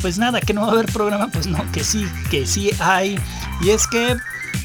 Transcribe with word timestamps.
pues 0.00 0.18
nada, 0.18 0.40
que 0.40 0.52
no 0.52 0.62
va 0.62 0.68
a 0.68 0.72
haber 0.72 0.86
programa, 0.86 1.28
pues 1.28 1.46
no, 1.46 1.58
que 1.72 1.84
sí, 1.84 2.06
que 2.30 2.46
sí 2.46 2.70
hay. 2.78 3.18
Y 3.60 3.70
es 3.70 3.86
que, 3.86 4.16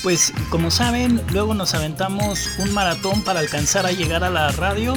pues 0.03 0.33
como 0.49 0.71
saben, 0.71 1.21
luego 1.31 1.53
nos 1.53 1.73
aventamos 1.73 2.49
un 2.59 2.73
maratón 2.73 3.23
para 3.23 3.39
alcanzar 3.39 3.85
a 3.85 3.91
llegar 3.91 4.23
a 4.23 4.29
la 4.29 4.51
radio. 4.51 4.93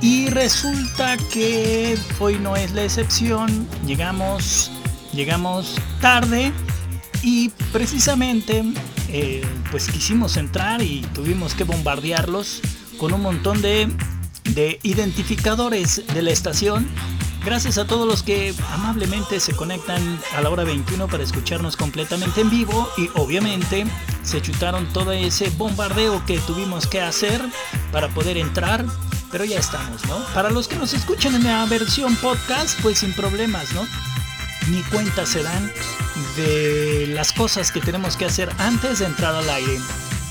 Y 0.00 0.28
resulta 0.30 1.16
que 1.32 1.98
hoy 2.18 2.38
no 2.38 2.56
es 2.56 2.72
la 2.72 2.84
excepción. 2.84 3.68
Llegamos, 3.86 4.70
llegamos 5.12 5.76
tarde 6.00 6.52
y 7.22 7.50
precisamente 7.72 8.64
eh, 9.08 9.42
pues 9.70 9.88
quisimos 9.88 10.36
entrar 10.36 10.82
y 10.82 11.02
tuvimos 11.14 11.54
que 11.54 11.64
bombardearlos 11.64 12.60
con 12.98 13.12
un 13.12 13.22
montón 13.22 13.60
de, 13.60 13.88
de 14.44 14.78
identificadores 14.82 16.02
de 16.12 16.22
la 16.22 16.30
estación 16.30 16.88
Gracias 17.44 17.78
a 17.78 17.86
todos 17.86 18.06
los 18.06 18.22
que 18.22 18.54
amablemente 18.70 19.40
se 19.40 19.54
conectan 19.54 20.20
a 20.36 20.42
la 20.42 20.50
hora 20.50 20.62
21 20.64 21.08
para 21.08 21.22
escucharnos 21.22 21.74
completamente 21.74 22.42
en 22.42 22.50
vivo 22.50 22.88
y 22.98 23.08
obviamente 23.14 23.86
se 24.22 24.42
chutaron 24.42 24.86
todo 24.92 25.12
ese 25.12 25.48
bombardeo 25.50 26.24
que 26.26 26.38
tuvimos 26.40 26.86
que 26.86 27.00
hacer 27.00 27.40
para 27.92 28.08
poder 28.08 28.36
entrar, 28.36 28.84
pero 29.32 29.44
ya 29.44 29.58
estamos, 29.58 30.04
¿no? 30.04 30.18
Para 30.34 30.50
los 30.50 30.68
que 30.68 30.76
nos 30.76 30.92
escuchan 30.92 31.34
en 31.34 31.44
la 31.44 31.64
versión 31.64 32.14
podcast, 32.16 32.78
pues 32.82 32.98
sin 32.98 33.14
problemas, 33.14 33.72
¿no? 33.72 33.86
Ni 34.68 34.82
cuenta 34.82 35.24
se 35.24 35.42
dan 35.42 35.72
de 36.36 37.06
las 37.08 37.32
cosas 37.32 37.72
que 37.72 37.80
tenemos 37.80 38.18
que 38.18 38.26
hacer 38.26 38.50
antes 38.58 38.98
de 38.98 39.06
entrar 39.06 39.34
al 39.34 39.48
aire. 39.48 39.78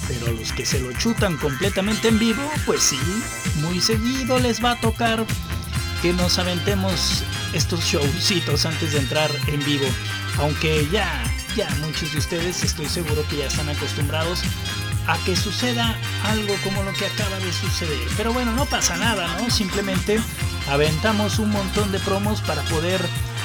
Pero 0.09 0.33
los 0.33 0.52
que 0.52 0.65
se 0.65 0.79
lo 0.79 0.91
chutan 0.93 1.38
completamente 1.38 2.07
en 2.07 2.17
vivo, 2.17 2.41
pues 2.65 2.81
sí, 2.81 2.99
muy 3.61 3.79
seguido 3.79 4.39
les 4.39 4.63
va 4.63 4.71
a 4.71 4.81
tocar 4.81 5.23
que 6.02 6.13
nos 6.13 6.39
aventemos 6.39 7.23
estos 7.53 7.85
showcitos 7.85 8.65
antes 8.65 8.93
de 8.93 8.99
entrar 8.99 9.30
en 9.47 9.63
vivo. 9.63 9.85
Aunque 10.39 10.87
ya, 10.91 11.23
ya 11.55 11.69
muchos 11.81 12.11
de 12.11 12.17
ustedes 12.17 12.63
estoy 12.63 12.87
seguro 12.87 13.23
que 13.30 13.37
ya 13.37 13.45
están 13.45 13.69
acostumbrados 13.69 14.41
a 15.05 15.17
que 15.25 15.35
suceda 15.35 15.95
algo 16.23 16.55
como 16.63 16.81
lo 16.81 16.93
que 16.93 17.05
acaba 17.05 17.37
de 17.37 17.53
suceder. 17.53 18.07
Pero 18.17 18.33
bueno, 18.33 18.52
no 18.53 18.65
pasa 18.65 18.97
nada, 18.97 19.27
¿no? 19.37 19.52
Simplemente 19.52 20.19
aventamos 20.69 21.37
un 21.37 21.52
montón 21.52 21.91
de 21.91 21.99
promos 21.99 22.41
para 22.41 22.63
poder 22.63 22.99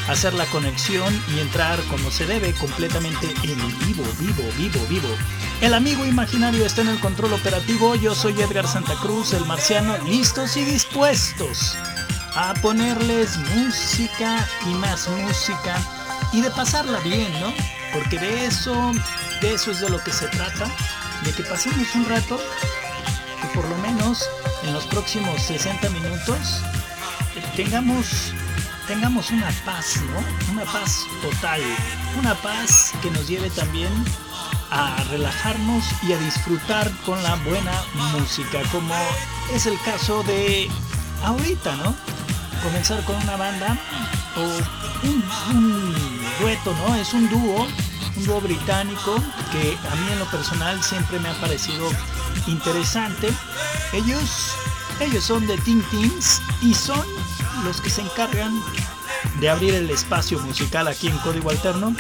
hacer 0.09 0.35
la 0.35 0.45
conexión 0.47 1.15
y 1.35 1.41
entrar 1.41 1.81
como 1.85 2.11
se 2.11 2.27
debe 2.27 2.53
completamente 2.55 3.27
en 3.43 3.79
vivo, 3.79 4.05
vivo, 4.21 4.45
vivo, 4.57 4.87
vivo. 4.89 5.09
El 5.61 5.75
amigo 5.75 6.05
imaginario 6.05 6.67
está 6.67 6.83
en 6.83 6.89
el 6.89 7.01
control 7.01 7.33
operativo, 7.33 7.95
yo 7.95 8.15
soy 8.15 8.41
Edgar 8.41 8.67
Santa 8.67 8.95
Cruz, 8.97 9.33
el 9.33 9.45
marciano, 9.47 9.97
listos 10.05 10.57
y 10.57 10.65
dispuestos 10.65 11.77
a 12.35 12.53
ponerles 12.55 13.39
música 13.55 14.47
y 14.67 14.75
más 14.75 15.09
música 15.09 15.77
y 16.33 16.41
de 16.41 16.51
pasarla 16.51 16.99
bien, 17.01 17.33
¿no? 17.41 17.53
Porque 17.93 18.19
de 18.19 18.47
eso, 18.47 18.93
de 19.41 19.55
eso 19.55 19.71
es 19.71 19.81
de 19.81 19.89
lo 19.89 20.03
que 20.03 20.13
se 20.13 20.27
trata, 20.27 20.69
de 21.23 21.33
que 21.33 21.45
pasemos 21.45 21.95
un 21.95 22.07
rato, 22.07 22.41
que 23.41 23.47
por 23.55 23.69
lo 23.69 23.77
menos 23.79 24.29
en 24.65 24.75
los 24.75 24.85
próximos 24.87 25.41
60 25.43 25.89
minutos 25.91 26.61
tengamos, 27.55 28.33
tengamos 28.87 29.31
una 29.31 29.51
paz, 29.65 30.01
¿no? 30.11 30.53
Una 30.53 30.65
paz 30.71 31.07
total, 31.23 31.61
una 32.19 32.35
paz 32.35 32.93
que 33.03 33.11
nos 33.11 33.27
lleve 33.27 33.51
también 33.51 33.93
a 34.71 35.03
relajarnos 35.11 35.85
y 36.03 36.13
a 36.13 36.19
disfrutar 36.19 36.91
con 37.05 37.23
la 37.23 37.37
buena 37.37 37.73
música, 38.13 38.61
como 38.73 38.95
es 39.53 39.67
el 39.67 39.81
caso 39.83 40.23
de 40.25 40.69
ahorita, 41.23 41.77
¿no? 41.77 41.95
comenzar 42.65 43.05
con 43.05 43.17
una 43.17 43.37
banda 43.37 43.77
o 44.37 44.43
un, 45.07 45.95
dueto, 46.41 46.75
¿no? 46.75 46.95
Es 46.97 47.13
un 47.13 47.29
dúo, 47.29 47.67
un 48.17 48.25
dúo 48.25 48.41
británico 48.41 49.17
que 49.53 49.77
a 49.87 49.95
mí 49.97 50.13
en 50.13 50.19
lo 50.19 50.25
personal 50.27 50.83
siempre 50.83 51.21
me 51.21 51.29
ha 51.29 51.35
parecido 51.35 51.91
interesante. 52.47 53.29
Ellos, 53.93 54.55
ellos 55.01 55.25
son 55.25 55.47
de 55.47 55.57
Teen 55.59 55.83
Teams 55.91 56.41
y 56.63 56.75
son 56.75 57.05
los 57.65 57.81
que 57.81 57.91
se 57.91 58.03
encargan 58.03 58.61
de 59.41 59.49
abrir 59.49 59.75
el 59.75 59.91
espacio 59.91 60.39
musical 60.41 60.89
aquí 60.89 61.09
en 61.09 61.19
Código 61.19 61.51
Alterno. 61.51 61.95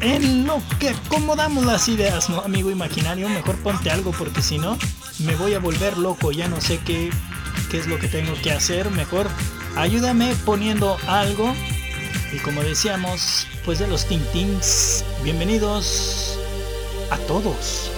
En 0.00 0.46
lo 0.46 0.60
que 0.78 0.90
acomodamos 0.90 1.64
las 1.64 1.88
ideas, 1.88 2.28
¿no? 2.28 2.40
Amigo 2.40 2.70
imaginario, 2.70 3.28
mejor 3.28 3.56
ponte 3.56 3.90
algo 3.90 4.12
porque 4.12 4.42
si 4.42 4.58
no 4.58 4.76
me 5.20 5.34
voy 5.36 5.54
a 5.54 5.60
volver 5.60 5.96
loco, 5.96 6.30
ya 6.30 6.48
no 6.48 6.60
sé 6.60 6.78
qué 6.84 7.10
qué 7.70 7.78
es 7.78 7.86
lo 7.86 7.98
que 7.98 8.08
tengo 8.08 8.34
que 8.42 8.52
hacer. 8.52 8.90
Mejor 8.90 9.28
ayúdame 9.76 10.34
poniendo 10.44 10.96
algo. 11.06 11.52
Y 12.32 12.38
como 12.38 12.62
decíamos, 12.62 13.46
pues 13.64 13.78
de 13.78 13.86
los 13.86 14.06
Tintins, 14.06 15.04
bienvenidos 15.22 16.38
a 17.10 17.18
todos. 17.18 17.90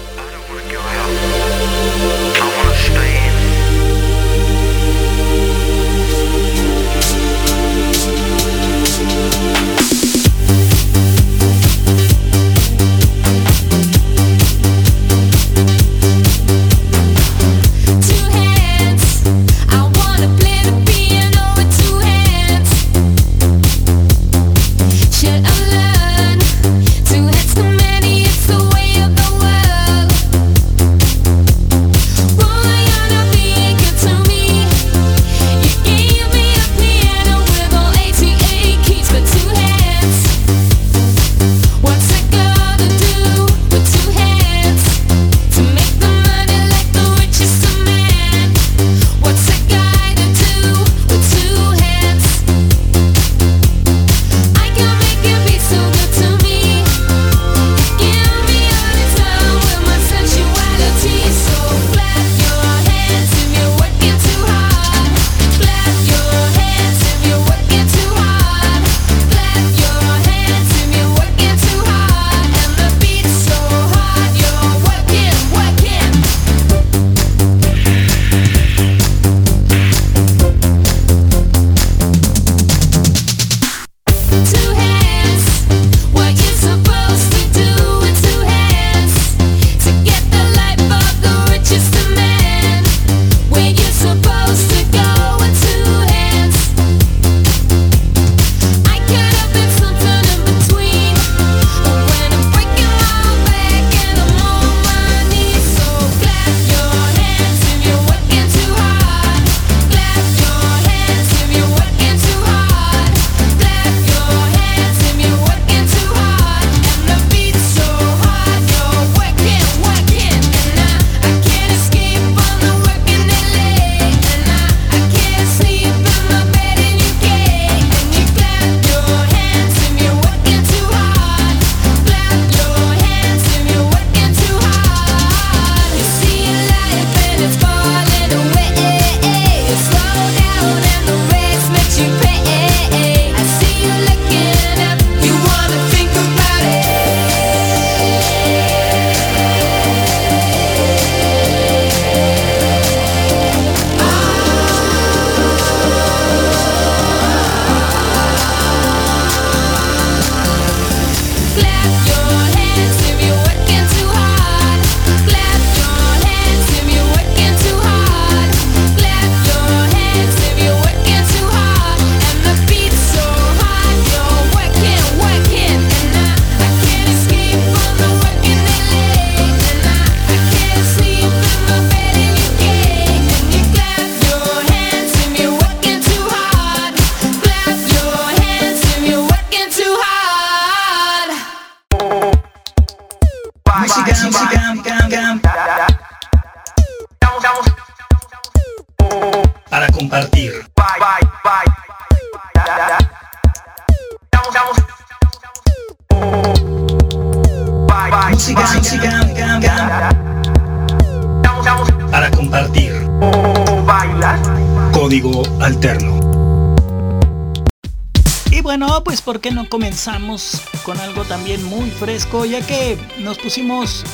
Con 220.85 220.99
algo 221.01 221.25
también 221.25 221.63
muy 221.65 221.91
fresco? 221.91 222.45
Ya 222.45 222.65
que 222.65 222.99
nos 223.19 223.39
pusimos 223.39 224.05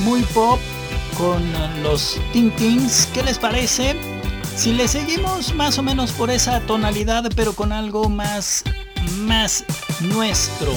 muy 0.00 0.22
pop 0.22 0.58
con 1.16 1.42
los 1.82 2.18
Tintins. 2.32 3.08
¿Qué 3.12 3.22
les 3.22 3.38
parece? 3.38 3.96
Si 4.56 4.72
le 4.72 4.88
seguimos 4.88 5.54
más 5.54 5.78
o 5.78 5.82
menos 5.82 6.12
por 6.12 6.30
esa 6.30 6.60
tonalidad, 6.60 7.30
pero 7.36 7.52
con 7.52 7.72
algo 7.72 8.08
más, 8.08 8.64
más 9.18 9.64
nuestro. 10.00 10.72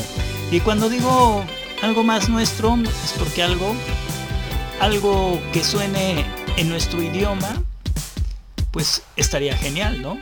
Y 0.51 0.59
cuando 0.59 0.89
digo 0.89 1.43
algo 1.81 2.03
más 2.03 2.29
nuestro, 2.29 2.77
es 3.03 3.13
porque 3.17 3.41
algo, 3.41 3.73
algo 4.79 5.41
que 5.51 5.63
suene 5.63 6.25
en 6.57 6.69
nuestro 6.69 7.01
idioma, 7.01 7.63
pues 8.71 9.01
estaría 9.15 9.57
genial, 9.57 10.01
¿no? 10.01 10.19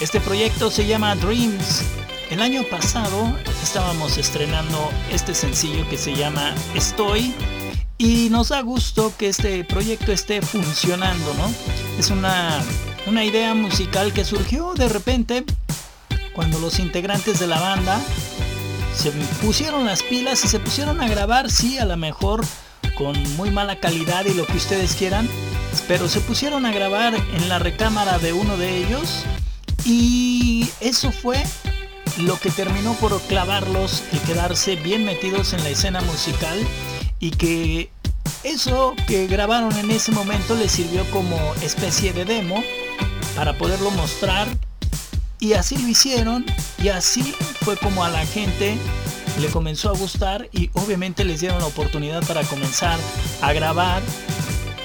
Este 0.00 0.20
proyecto 0.20 0.70
se 0.70 0.86
llama 0.86 1.14
Dreams. 1.16 1.82
El 2.30 2.40
año 2.42 2.62
pasado 2.62 3.36
estábamos 3.60 4.16
estrenando 4.16 4.88
este 5.10 5.34
sencillo 5.34 5.88
que 5.88 5.98
se 5.98 6.14
llama 6.14 6.54
Estoy 6.76 7.34
y 7.98 8.28
nos 8.30 8.50
da 8.50 8.60
gusto 8.60 9.12
que 9.18 9.26
este 9.26 9.64
proyecto 9.64 10.12
esté 10.12 10.40
funcionando, 10.40 11.34
¿no? 11.34 11.52
Es 11.98 12.10
una, 12.10 12.62
una 13.08 13.24
idea 13.24 13.52
musical 13.54 14.12
que 14.12 14.24
surgió 14.24 14.74
de 14.74 14.88
repente 14.88 15.44
cuando 16.32 16.60
los 16.60 16.78
integrantes 16.78 17.40
de 17.40 17.48
la 17.48 17.58
banda 17.58 18.00
se 18.94 19.10
pusieron 19.44 19.84
las 19.84 20.04
pilas 20.04 20.44
y 20.44 20.48
se 20.48 20.60
pusieron 20.60 21.00
a 21.00 21.08
grabar, 21.08 21.50
sí, 21.50 21.78
a 21.78 21.84
lo 21.84 21.96
mejor 21.96 22.46
con 22.96 23.20
muy 23.34 23.50
mala 23.50 23.80
calidad 23.80 24.24
y 24.26 24.34
lo 24.34 24.46
que 24.46 24.56
ustedes 24.56 24.94
quieran, 24.94 25.28
pero 25.88 26.08
se 26.08 26.20
pusieron 26.20 26.64
a 26.64 26.70
grabar 26.70 27.12
en 27.12 27.48
la 27.48 27.58
recámara 27.58 28.20
de 28.20 28.32
uno 28.32 28.56
de 28.56 28.76
ellos 28.76 29.24
y 29.84 30.70
eso 30.80 31.10
fue 31.10 31.42
lo 32.22 32.38
que 32.38 32.50
terminó 32.50 32.94
por 32.94 33.20
clavarlos 33.22 34.02
y 34.12 34.18
quedarse 34.18 34.76
bien 34.76 35.04
metidos 35.04 35.52
en 35.52 35.62
la 35.62 35.70
escena 35.70 36.00
musical 36.02 36.58
y 37.18 37.30
que 37.30 37.90
eso 38.44 38.94
que 39.06 39.26
grabaron 39.26 39.76
en 39.76 39.90
ese 39.90 40.12
momento 40.12 40.54
les 40.54 40.72
sirvió 40.72 41.04
como 41.10 41.36
especie 41.62 42.12
de 42.12 42.24
demo 42.24 42.62
para 43.36 43.56
poderlo 43.56 43.90
mostrar. 43.92 44.48
Y 45.38 45.54
así 45.54 45.76
lo 45.78 45.88
hicieron 45.88 46.44
y 46.82 46.88
así 46.88 47.34
fue 47.62 47.76
como 47.76 48.04
a 48.04 48.10
la 48.10 48.26
gente 48.26 48.76
le 49.40 49.48
comenzó 49.48 49.88
a 49.88 49.96
gustar 49.96 50.48
y 50.52 50.70
obviamente 50.74 51.24
les 51.24 51.40
dieron 51.40 51.60
la 51.60 51.66
oportunidad 51.66 52.22
para 52.26 52.42
comenzar 52.42 52.98
a 53.40 53.52
grabar. 53.52 54.02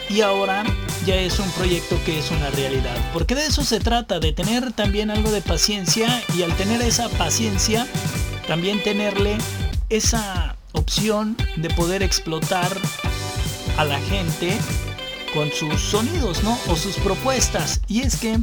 Y 0.09 0.21
ahora 0.21 0.63
ya 1.05 1.15
es 1.15 1.39
un 1.39 1.49
proyecto 1.51 1.99
que 2.03 2.19
es 2.19 2.31
una 2.31 2.49
realidad. 2.49 2.95
Porque 3.13 3.35
de 3.35 3.45
eso 3.45 3.63
se 3.63 3.79
trata, 3.79 4.19
de 4.19 4.31
tener 4.31 4.71
también 4.73 5.11
algo 5.11 5.31
de 5.31 5.41
paciencia 5.41 6.23
y 6.35 6.41
al 6.41 6.55
tener 6.55 6.81
esa 6.81 7.09
paciencia, 7.09 7.87
también 8.47 8.81
tenerle 8.81 9.37
esa 9.89 10.55
opción 10.71 11.37
de 11.57 11.69
poder 11.69 12.01
explotar 12.01 12.71
a 13.77 13.85
la 13.85 13.99
gente 14.01 14.57
con 15.33 15.51
sus 15.51 15.79
sonidos, 15.79 16.43
¿no? 16.43 16.57
O 16.67 16.75
sus 16.75 16.95
propuestas. 16.95 17.81
Y 17.87 18.01
es 18.01 18.15
que 18.15 18.39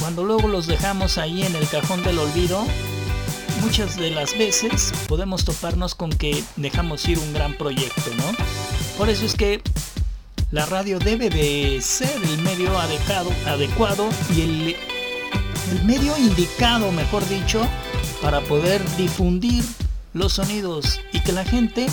cuando 0.00 0.24
luego 0.24 0.48
los 0.48 0.66
dejamos 0.66 1.18
ahí 1.18 1.42
en 1.42 1.56
el 1.56 1.66
cajón 1.68 2.04
del 2.04 2.18
olvido, 2.18 2.64
muchas 3.62 3.96
de 3.96 4.10
las 4.10 4.36
veces 4.38 4.92
podemos 5.08 5.44
toparnos 5.44 5.94
con 5.94 6.10
que 6.10 6.44
dejamos 6.56 7.08
ir 7.08 7.18
un 7.18 7.32
gran 7.32 7.54
proyecto, 7.54 8.10
¿no? 8.16 8.36
Por 8.96 9.08
eso 9.08 9.24
es 9.24 9.34
que 9.34 9.62
la 10.50 10.64
radio 10.66 10.98
debe 10.98 11.28
de 11.28 11.80
ser 11.80 12.22
el 12.22 12.38
medio 12.42 12.78
adecuado, 12.78 13.30
adecuado 13.46 14.08
y 14.34 14.42
el, 14.42 14.76
el 15.72 15.84
medio 15.84 16.16
indicado, 16.16 16.92
mejor 16.92 17.28
dicho, 17.28 17.66
para 18.22 18.40
poder 18.42 18.82
difundir 18.96 19.64
los 20.14 20.34
sonidos 20.34 21.00
y 21.12 21.20
que 21.20 21.32
la 21.32 21.44
gente 21.44 21.86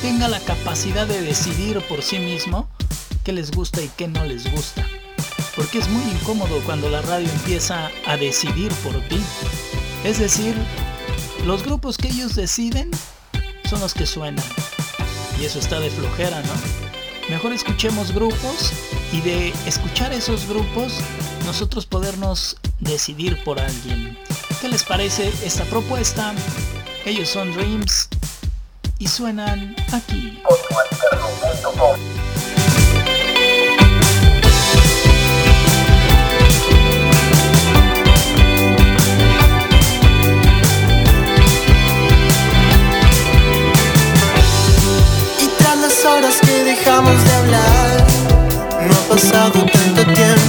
tenga 0.00 0.28
la 0.28 0.40
capacidad 0.40 1.06
de 1.06 1.20
decidir 1.20 1.80
por 1.88 2.02
sí 2.02 2.18
mismo 2.18 2.68
qué 3.24 3.32
les 3.32 3.50
gusta 3.50 3.82
y 3.82 3.88
qué 3.96 4.08
no 4.08 4.24
les 4.24 4.50
gusta. 4.52 4.86
Porque 5.56 5.78
es 5.78 5.88
muy 5.88 6.02
incómodo 6.12 6.60
cuando 6.64 6.88
la 6.88 7.02
radio 7.02 7.28
empieza 7.28 7.90
a 8.06 8.16
decidir 8.16 8.72
por 8.84 8.98
ti. 9.08 9.20
Es 10.04 10.18
decir, 10.18 10.54
los 11.44 11.62
grupos 11.62 11.98
que 11.98 12.08
ellos 12.08 12.34
deciden 12.36 12.90
son 13.68 13.80
los 13.80 13.92
que 13.92 14.06
suenan. 14.06 14.44
Y 15.40 15.44
eso 15.44 15.58
está 15.58 15.78
de 15.78 15.90
flojera, 15.90 16.40
¿no? 16.42 16.81
Mejor 17.32 17.54
escuchemos 17.54 18.12
grupos 18.12 18.74
y 19.10 19.22
de 19.22 19.54
escuchar 19.64 20.12
esos 20.12 20.46
grupos 20.46 21.00
nosotros 21.46 21.86
podernos 21.86 22.58
decidir 22.78 23.42
por 23.42 23.58
alguien. 23.58 24.18
¿Qué 24.60 24.68
les 24.68 24.84
parece 24.84 25.32
esta 25.42 25.64
propuesta? 25.64 26.34
Ellos 27.06 27.30
son 27.30 27.50
Dreams 27.54 28.10
y 28.98 29.08
suenan 29.08 29.74
aquí. 29.92 30.42
Tanto 49.60 50.04
tiempo. 50.12 50.41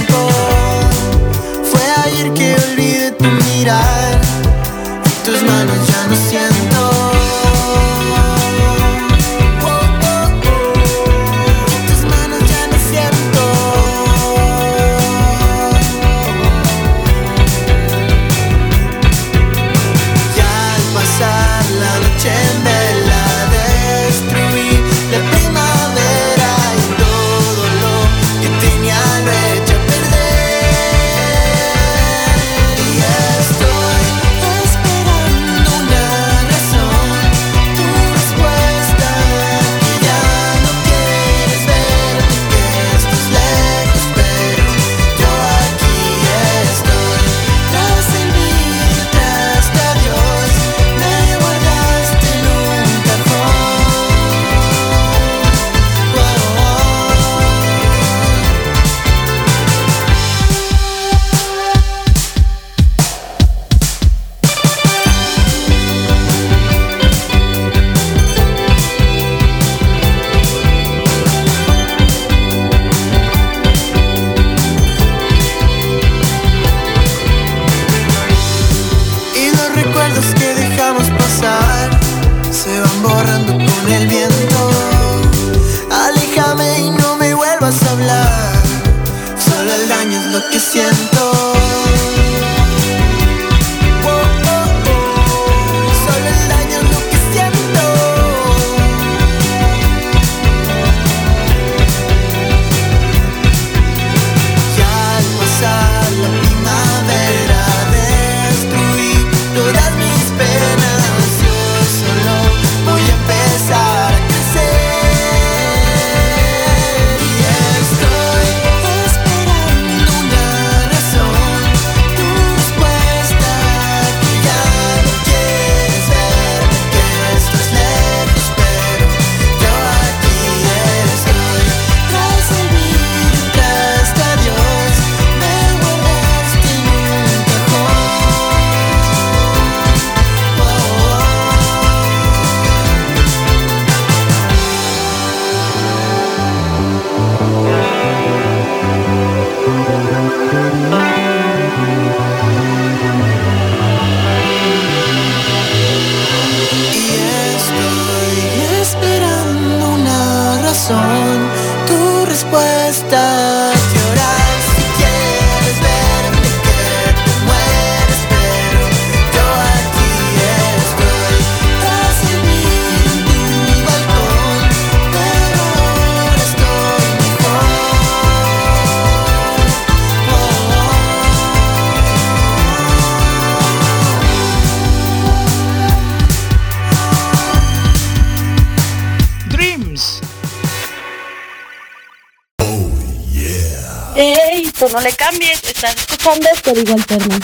Cambies. 195.24 195.62
Estás 195.64 195.96
escuchando 195.96 196.48
Código 196.62 196.94
Alterno. 196.94 197.36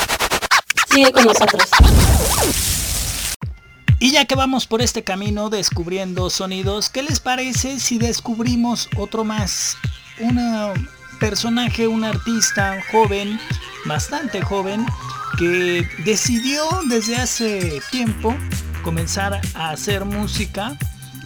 Sigue 0.90 1.12
con 1.12 1.24
nosotros. 1.24 1.62
Y 3.98 4.12
ya 4.12 4.24
que 4.24 4.34
vamos 4.34 4.66
por 4.66 4.82
este 4.82 5.02
camino 5.04 5.50
descubriendo 5.50 6.30
sonidos, 6.30 6.88
¿qué 6.90 7.02
les 7.02 7.20
parece 7.20 7.78
si 7.80 7.98
descubrimos 7.98 8.88
otro 8.96 9.24
más? 9.24 9.76
Un 10.18 10.38
personaje, 11.18 11.86
un 11.86 12.04
artista 12.04 12.82
joven, 12.90 13.38
bastante 13.84 14.40
joven, 14.42 14.86
que 15.38 15.86
decidió 16.04 16.64
desde 16.88 17.16
hace 17.16 17.82
tiempo 17.90 18.34
comenzar 18.82 19.40
a 19.54 19.70
hacer 19.70 20.04
música 20.04 20.76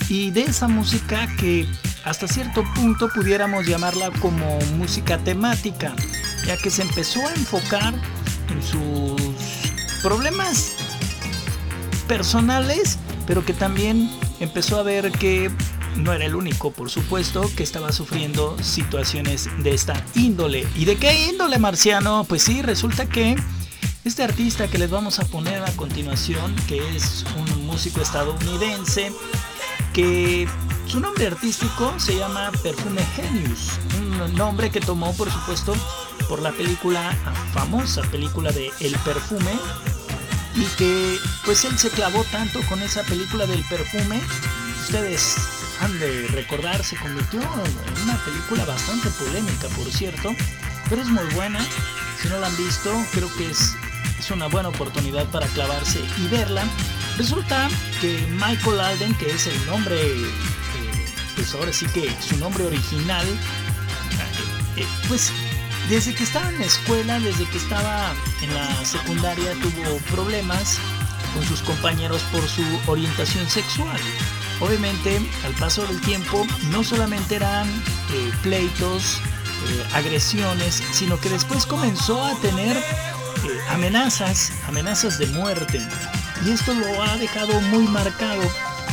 y 0.08 0.30
de 0.30 0.42
esa 0.42 0.68
música 0.68 1.28
que 1.36 1.66
hasta 2.04 2.28
cierto 2.28 2.64
punto 2.74 3.08
pudiéramos 3.08 3.66
llamarla 3.66 4.10
como 4.20 4.58
música 4.76 5.18
temática, 5.18 5.94
ya 6.46 6.56
que 6.56 6.70
se 6.70 6.82
empezó 6.82 7.26
a 7.26 7.32
enfocar 7.34 7.94
en 8.50 8.62
sus 8.62 9.20
problemas 10.02 10.72
personales, 12.06 12.98
pero 13.26 13.44
que 13.44 13.52
también 13.52 14.10
empezó 14.40 14.78
a 14.78 14.82
ver 14.82 15.10
que 15.12 15.50
no 15.96 16.12
era 16.12 16.24
el 16.24 16.34
único, 16.34 16.72
por 16.72 16.90
supuesto, 16.90 17.50
que 17.56 17.62
estaba 17.62 17.92
sufriendo 17.92 18.56
situaciones 18.62 19.48
de 19.62 19.74
esta 19.74 20.04
índole. 20.14 20.66
¿Y 20.74 20.84
de 20.84 20.96
qué 20.96 21.28
índole, 21.28 21.58
Marciano? 21.58 22.24
Pues 22.24 22.42
sí, 22.42 22.62
resulta 22.62 23.06
que 23.06 23.36
este 24.04 24.22
artista 24.22 24.68
que 24.68 24.78
les 24.78 24.90
vamos 24.90 25.18
a 25.18 25.24
poner 25.24 25.62
a 25.62 25.70
continuación, 25.72 26.54
que 26.68 26.96
es 26.96 27.24
un 27.36 27.66
músico 27.66 28.00
estadounidense, 28.00 29.12
que 29.92 30.48
su 30.86 31.00
nombre 31.00 31.26
artístico 31.26 31.94
se 31.98 32.16
llama 32.16 32.50
Perfume 32.62 33.02
Genius, 33.16 33.70
un 33.98 34.34
nombre 34.34 34.70
que 34.70 34.80
tomó 34.80 35.12
por 35.14 35.30
supuesto 35.30 35.74
por 36.28 36.40
la 36.40 36.52
película, 36.52 37.12
famosa 37.52 38.02
película 38.02 38.52
de 38.52 38.70
El 38.80 38.96
Perfume, 38.98 39.58
y 40.56 40.64
que 40.76 41.18
pues 41.44 41.64
él 41.64 41.76
se 41.78 41.90
clavó 41.90 42.24
tanto 42.30 42.60
con 42.68 42.80
esa 42.82 43.02
película 43.02 43.46
del 43.46 43.62
perfume, 43.64 44.20
ustedes 44.82 45.36
han 45.80 45.98
de 45.98 46.28
recordar, 46.28 46.84
se 46.84 46.96
convirtió 46.96 47.40
en 47.40 48.02
una 48.02 48.16
película 48.24 48.64
bastante 48.64 49.10
polémica 49.10 49.68
por 49.68 49.90
cierto, 49.90 50.34
pero 50.88 51.02
es 51.02 51.08
muy 51.08 51.24
buena, 51.34 51.60
si 52.20 52.28
no 52.28 52.38
la 52.38 52.46
han 52.46 52.56
visto 52.56 52.92
creo 53.12 53.34
que 53.36 53.50
es, 53.50 53.74
es 54.18 54.30
una 54.30 54.46
buena 54.46 54.68
oportunidad 54.68 55.26
para 55.26 55.46
clavarse 55.48 56.00
y 56.18 56.28
verla. 56.28 56.64
Resulta 57.18 57.68
que 58.00 58.26
Michael 58.32 58.80
Alden, 58.80 59.14
que 59.14 59.30
es 59.30 59.46
el 59.46 59.66
nombre, 59.66 59.96
eh, 60.00 60.30
pues 61.36 61.54
ahora 61.54 61.72
sí 61.72 61.86
que 61.86 62.12
su 62.20 62.36
nombre 62.38 62.64
original, 62.64 63.26
eh, 63.26 64.82
eh, 64.82 64.86
pues 65.08 65.32
desde 65.88 66.14
que 66.14 66.24
estaba 66.24 66.48
en 66.48 66.58
la 66.58 66.66
escuela, 66.66 67.20
desde 67.20 67.44
que 67.46 67.58
estaba 67.58 68.12
en 68.42 68.54
la 68.54 68.84
secundaria, 68.84 69.52
tuvo 69.54 69.98
problemas 70.10 70.78
con 71.34 71.44
sus 71.44 71.62
compañeros 71.62 72.22
por 72.32 72.46
su 72.48 72.64
orientación 72.86 73.48
sexual. 73.48 73.98
Obviamente, 74.60 75.20
al 75.44 75.52
paso 75.54 75.86
del 75.86 76.00
tiempo, 76.00 76.46
no 76.70 76.84
solamente 76.84 77.36
eran 77.36 77.68
pleitos, 78.42 79.20
agresiones, 79.94 80.82
sino 80.92 81.18
que 81.18 81.30
después 81.30 81.66
comenzó 81.66 82.22
a 82.24 82.34
tener 82.40 82.76
amenazas, 83.70 84.52
amenazas 84.68 85.18
de 85.18 85.26
muerte 85.28 85.80
y 86.44 86.50
esto 86.50 86.74
lo 86.74 87.02
ha 87.02 87.16
dejado 87.16 87.60
muy 87.62 87.86
marcado 87.88 88.42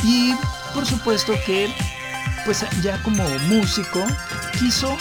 y 0.02 0.34
por 0.74 0.86
supuesto 0.86 1.34
que 1.46 1.72
pues 2.44 2.64
ya 2.82 3.00
como 3.02 3.28
músico 3.48 4.04
quiso 4.58 4.96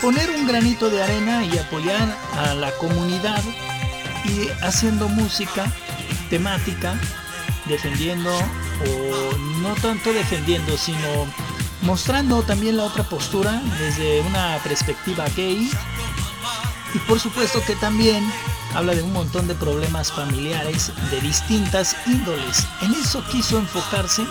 poner 0.00 0.30
un 0.30 0.46
granito 0.46 0.90
de 0.90 1.02
arena 1.02 1.44
y 1.44 1.58
apoyar 1.58 2.16
a 2.38 2.54
la 2.54 2.70
comunidad 2.72 3.42
y 4.24 4.48
haciendo 4.64 5.08
música 5.08 5.72
temática 6.30 6.98
defendiendo 7.66 8.30
o 8.30 9.36
no 9.60 9.74
tanto 9.76 10.12
defendiendo 10.12 10.76
sino 10.76 11.26
mostrando 11.82 12.42
también 12.42 12.76
la 12.76 12.84
otra 12.84 13.04
postura 13.04 13.62
desde 13.78 14.20
una 14.22 14.58
perspectiva 14.64 15.24
gay 15.36 15.70
y 16.94 16.98
por 17.00 17.20
supuesto 17.20 17.62
que 17.66 17.76
también 17.76 18.24
habla 18.74 18.94
de 18.94 19.02
un 19.02 19.12
montón 19.12 19.48
de 19.48 19.54
problemas 19.54 20.12
familiares 20.12 20.92
de 21.10 21.20
distintas 21.20 21.96
índoles. 22.06 22.66
En 22.82 22.92
eso 22.94 23.24
quiso 23.30 23.58
enfocarse 23.58 24.24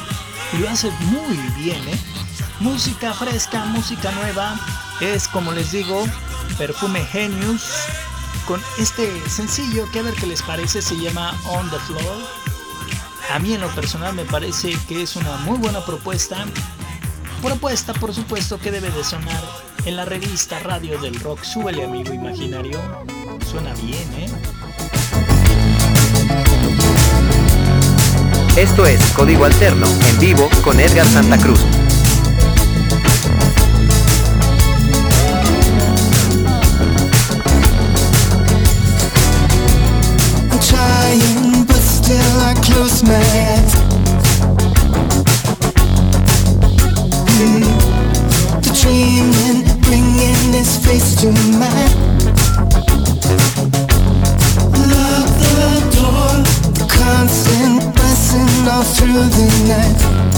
y 0.53 0.57
lo 0.57 0.69
hace 0.69 0.91
muy 1.01 1.38
bien. 1.57 1.81
¿eh? 1.88 2.00
Música 2.60 3.13
fresca, 3.13 3.65
música 3.65 4.12
nueva. 4.12 4.60
Es 5.02 5.28
como 5.28 5.52
les 5.52 5.72
digo, 5.72 6.06
Perfume 6.58 7.04
Genius. 7.06 7.64
Con 8.48 8.62
este 8.78 9.10
sencillo 9.30 9.90
que 9.92 10.00
a 10.00 10.04
ver 10.04 10.14
qué 10.14 10.28
les 10.28 10.42
parece, 10.42 10.82
se 10.82 10.96
llama 10.96 11.38
On 11.46 11.70
the 11.70 11.78
Floor. 11.80 12.18
A 13.34 13.40
mí 13.40 13.54
en 13.54 13.62
lo 13.62 13.70
personal 13.70 14.14
me 14.14 14.24
parece 14.24 14.78
que 14.88 15.02
es 15.02 15.16
una 15.16 15.36
muy 15.38 15.58
buena 15.58 15.84
propuesta. 15.84 16.46
Propuesta 17.42 17.94
por 17.94 18.14
supuesto 18.14 18.60
que 18.60 18.72
debe 18.72 18.90
de 18.92 19.04
sonar 19.04 19.44
en 19.86 19.98
la 19.98 20.06
revista 20.06 20.60
Radio 20.60 21.00
del 21.00 21.20
Rock. 21.20 21.44
Súbele 21.44 21.84
amigo 21.84 22.14
imaginario. 22.14 22.80
Suena 23.50 23.74
bien, 23.74 24.14
¿eh? 24.14 24.32
Esto 28.56 28.86
es 28.86 29.02
Código 29.12 29.44
Alterno, 29.44 29.88
en 30.08 30.20
vivo 30.20 30.50
con 30.64 30.80
Edgar 30.80 31.08
Santa 31.08 31.38
Cruz. 31.38 31.60
close 42.65 43.03
mate 43.03 43.72
mm. 47.38 47.63
The 48.62 48.72
face 50.86 51.15
to 51.22 51.27
Lock 54.91 55.27
the 55.43 55.57
door, 55.95 56.31
the 56.77 56.86
constant 56.89 57.95
all 58.67 58.84
through 58.84 59.29
the 59.38 59.48
night 59.67 60.35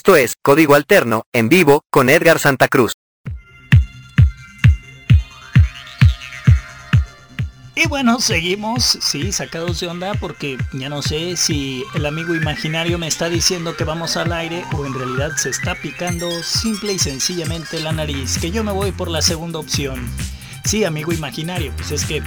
Esto 0.00 0.16
es 0.16 0.32
Código 0.40 0.76
Alterno, 0.76 1.24
en 1.30 1.50
vivo, 1.50 1.82
con 1.90 2.08
Edgar 2.08 2.38
Santa 2.38 2.68
Cruz. 2.68 2.94
Y 7.76 7.86
bueno, 7.86 8.18
seguimos, 8.18 8.82
sí, 8.82 9.30
sacados 9.30 9.78
de 9.80 9.88
onda 9.88 10.14
porque 10.14 10.56
ya 10.72 10.88
no 10.88 11.02
sé 11.02 11.36
si 11.36 11.84
el 11.94 12.06
amigo 12.06 12.34
imaginario 12.34 12.96
me 12.96 13.08
está 13.08 13.28
diciendo 13.28 13.76
que 13.76 13.84
vamos 13.84 14.16
al 14.16 14.32
aire 14.32 14.64
o 14.74 14.86
en 14.86 14.94
realidad 14.94 15.32
se 15.36 15.50
está 15.50 15.74
picando 15.74 16.42
simple 16.42 16.94
y 16.94 16.98
sencillamente 16.98 17.78
la 17.78 17.92
nariz, 17.92 18.38
que 18.38 18.50
yo 18.50 18.64
me 18.64 18.72
voy 18.72 18.92
por 18.92 19.10
la 19.10 19.20
segunda 19.20 19.58
opción. 19.58 20.00
Sí, 20.64 20.84
amigo 20.84 21.12
imaginario, 21.12 21.74
pues 21.76 21.90
es 21.90 22.06
que 22.06 22.22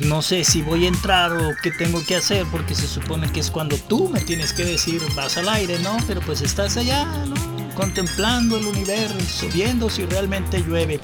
no 0.00 0.22
sé 0.22 0.44
si 0.44 0.62
voy 0.62 0.84
a 0.84 0.88
entrar 0.88 1.32
o 1.32 1.54
qué 1.62 1.70
tengo 1.70 2.04
que 2.04 2.16
hacer 2.16 2.46
porque 2.50 2.74
se 2.74 2.86
supone 2.86 3.30
que 3.32 3.40
es 3.40 3.50
cuando 3.50 3.76
tú 3.76 4.08
me 4.08 4.20
tienes 4.20 4.52
que 4.52 4.64
decir 4.64 5.02
vas 5.14 5.36
al 5.36 5.48
aire, 5.48 5.78
¿no? 5.80 5.96
Pero 6.06 6.20
pues 6.20 6.40
estás 6.40 6.76
allá, 6.76 7.04
¿no? 7.04 7.34
Contemplando 7.74 8.56
el 8.56 8.66
universo, 8.66 9.46
viendo 9.52 9.90
si 9.90 10.04
realmente 10.06 10.62
llueve. 10.62 11.00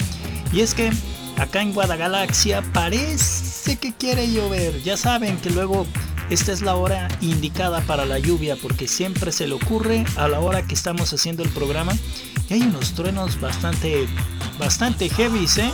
Y 0.51 0.61
es 0.61 0.73
que 0.73 0.91
acá 1.37 1.61
en 1.61 1.73
Guadagalaxia 1.73 2.61
parece 2.73 3.77
que 3.77 3.93
quiere 3.93 4.31
llover. 4.31 4.81
Ya 4.83 4.97
saben 4.97 5.37
que 5.37 5.49
luego 5.49 5.85
esta 6.29 6.51
es 6.51 6.61
la 6.61 6.75
hora 6.75 7.07
indicada 7.21 7.81
para 7.81 8.05
la 8.05 8.19
lluvia 8.19 8.55
porque 8.55 8.87
siempre 8.87 9.31
se 9.31 9.47
le 9.47 9.53
ocurre 9.53 10.05
a 10.15 10.27
la 10.27 10.39
hora 10.39 10.65
que 10.65 10.73
estamos 10.73 11.13
haciendo 11.13 11.43
el 11.43 11.49
programa. 11.49 11.93
Y 12.49 12.55
hay 12.55 12.61
unos 12.61 12.93
truenos 12.93 13.39
bastante, 13.39 14.07
bastante 14.57 15.09
heavy, 15.09 15.45
¿eh? 15.57 15.71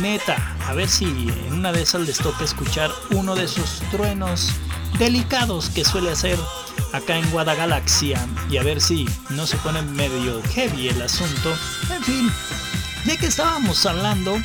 Neta, 0.00 0.56
a 0.66 0.74
ver 0.74 0.88
si 0.88 1.04
en 1.04 1.54
una 1.54 1.72
de 1.72 1.82
esas 1.82 2.02
les 2.02 2.18
toca 2.18 2.44
escuchar 2.44 2.90
uno 3.10 3.34
de 3.34 3.44
esos 3.44 3.82
truenos 3.90 4.52
delicados 4.98 5.70
que 5.70 5.84
suele 5.84 6.10
hacer 6.10 6.38
acá 6.92 7.16
en 7.16 7.30
Guadagalaxia 7.30 8.26
y 8.50 8.56
a 8.56 8.62
ver 8.62 8.80
si 8.80 9.08
no 9.30 9.46
se 9.46 9.56
pone 9.58 9.82
medio 9.82 10.42
heavy 10.54 10.88
el 10.88 11.00
asunto. 11.02 11.54
En 11.90 12.02
fin, 12.02 12.30
ya 13.04 13.16
que 13.16 13.26
estábamos 13.26 13.84
hablando 13.86 14.38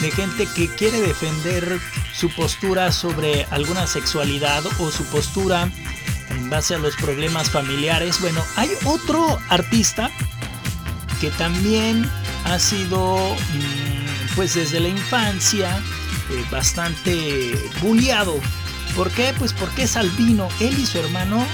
de 0.00 0.10
gente 0.10 0.46
que 0.54 0.68
quiere 0.74 1.00
defender 1.00 1.80
su 2.14 2.30
postura 2.30 2.92
sobre 2.92 3.44
alguna 3.50 3.86
sexualidad 3.86 4.64
o 4.78 4.90
su 4.90 5.04
postura 5.04 5.70
en 6.30 6.50
base 6.50 6.74
a 6.74 6.78
los 6.78 6.96
problemas 6.96 7.50
familiares, 7.50 8.20
bueno, 8.20 8.42
hay 8.56 8.70
otro 8.84 9.38
artista 9.48 10.10
que 11.20 11.30
también 11.30 12.08
ha 12.44 12.58
sido, 12.58 13.16
mm, 13.16 13.97
pues 14.38 14.54
desde 14.54 14.78
la 14.78 14.86
infancia, 14.86 15.82
eh, 16.30 16.44
bastante 16.48 17.60
bulliado. 17.82 18.38
¿Por 18.94 19.10
qué? 19.10 19.34
Pues 19.36 19.52
porque 19.52 19.82
es 19.82 19.96
albino. 19.96 20.46
Él 20.60 20.78
y 20.78 20.86
su 20.86 20.96
hermano 21.00 21.44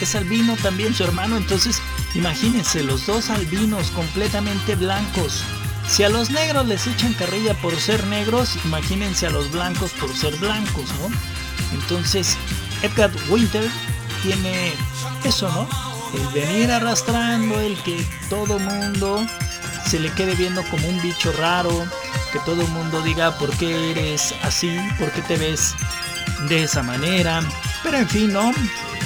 es 0.00 0.16
albino, 0.16 0.56
también 0.56 0.92
su 0.92 1.04
hermano. 1.04 1.36
Entonces, 1.36 1.80
imagínense, 2.16 2.82
los 2.82 3.06
dos 3.06 3.30
albinos 3.30 3.92
completamente 3.92 4.74
blancos. 4.74 5.44
Si 5.88 6.02
a 6.02 6.08
los 6.08 6.30
negros 6.30 6.66
les 6.66 6.84
echan 6.88 7.14
carrilla 7.14 7.54
por 7.54 7.76
ser 7.76 8.04
negros, 8.08 8.58
imagínense 8.64 9.28
a 9.28 9.30
los 9.30 9.48
blancos 9.52 9.92
por 9.92 10.12
ser 10.12 10.34
blancos, 10.38 10.86
¿no? 11.00 11.14
Entonces, 11.80 12.36
Edgar 12.82 13.12
Winter 13.28 13.70
tiene 14.24 14.72
eso, 15.22 15.48
¿no? 15.48 15.68
El 16.12 16.26
venir 16.34 16.72
arrastrando, 16.72 17.60
el 17.60 17.80
que 17.84 18.04
todo 18.28 18.58
mundo 18.58 19.24
se 19.86 20.00
le 20.00 20.10
quede 20.14 20.34
viendo 20.34 20.64
como 20.64 20.88
un 20.88 21.00
bicho 21.02 21.30
raro, 21.32 21.86
que 22.32 22.38
todo 22.40 22.62
el 22.62 22.68
mundo 22.68 23.02
diga 23.02 23.36
por 23.38 23.50
qué 23.58 23.90
eres 23.90 24.34
así, 24.42 24.76
por 24.98 25.10
qué 25.12 25.22
te 25.22 25.36
ves 25.36 25.74
de 26.48 26.64
esa 26.64 26.82
manera. 26.82 27.42
Pero 27.82 27.98
en 27.98 28.08
fin, 28.08 28.32
¿no? 28.32 28.52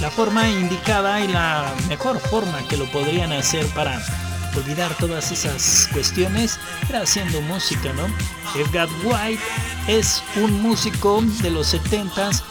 La 0.01 0.11
forma 0.11 0.49
indicada 0.49 1.21
y 1.21 1.29
la 1.29 1.75
mejor 1.89 2.21
forma 2.21 2.59
que 2.69 2.77
lo 2.77 2.91
podrían 2.91 3.33
hacer 3.33 3.67
para 3.69 4.01
olvidar 4.57 4.95
todas 4.95 5.33
esas 5.33 5.89
cuestiones 5.93 6.59
era 6.89 7.03
haciendo 7.03 7.41
música, 7.43 7.93
¿no? 7.93 8.07
Edgar 8.59 8.89
White 9.05 9.43
es 9.89 10.23
un 10.37 10.63
músico 10.63 11.23
de 11.43 11.51
los 11.51 11.75
70s 11.75 12.43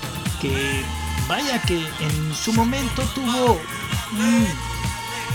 que 0.41 0.83
vaya 1.27 1.61
que 1.61 1.77
en 1.77 2.35
su 2.35 2.53
momento 2.53 3.01
tuvo 3.15 3.59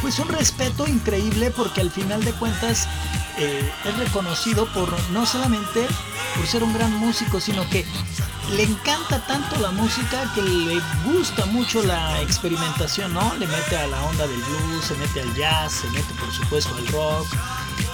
pues 0.00 0.18
un 0.18 0.28
respeto 0.28 0.86
increíble 0.86 1.50
porque 1.50 1.80
al 1.80 1.90
final 1.90 2.24
de 2.24 2.32
cuentas 2.32 2.86
eh, 3.38 3.72
es 3.84 3.98
reconocido 3.98 4.66
por 4.72 4.94
no 5.10 5.26
solamente 5.26 5.86
por 6.36 6.46
ser 6.46 6.62
un 6.62 6.72
gran 6.72 6.92
músico, 6.94 7.40
sino 7.40 7.68
que 7.70 7.84
le 8.56 8.64
encanta 8.64 9.24
tanto 9.26 9.56
la 9.60 9.70
música 9.70 10.30
que 10.34 10.42
le 10.42 10.80
gusta 11.04 11.46
mucho 11.46 11.82
la 11.82 12.20
experimentación, 12.20 13.12
¿no? 13.12 13.34
Le 13.36 13.46
mete 13.46 13.76
a 13.76 13.86
la 13.86 14.02
onda 14.04 14.26
del 14.26 14.40
blues, 14.40 14.84
se 14.84 14.94
mete 14.96 15.20
al 15.20 15.34
jazz, 15.34 15.72
se 15.72 15.88
mete 15.90 16.12
por 16.14 16.32
supuesto 16.32 16.74
al 16.76 16.86
rock. 16.88 17.26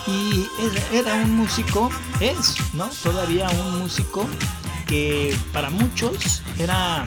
Y 0.06 0.46
era 0.92 1.14
un 1.14 1.36
músico, 1.36 1.90
es, 2.20 2.54
¿no? 2.72 2.88
Todavía 3.02 3.48
un 3.50 3.80
músico 3.80 4.26
que 4.86 5.36
para 5.52 5.68
muchos 5.68 6.42
era 6.58 7.04